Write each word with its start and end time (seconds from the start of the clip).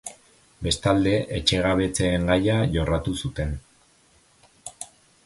Bestalde, 0.67 1.11
etxegabetzeen 1.39 2.25
gaia 2.31 2.55
jorratu 2.77 3.13
zuten. 3.21 3.55